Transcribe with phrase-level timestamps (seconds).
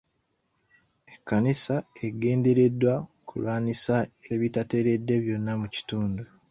[1.13, 2.93] Ekkanisa egendereddwa
[3.27, 3.95] kulwanyisa
[4.33, 6.23] ebitateredde byonna mu kitundu.